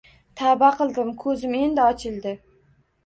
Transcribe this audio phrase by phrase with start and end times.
[0.39, 2.33] Tavba qildim, koʻzim endi ochildi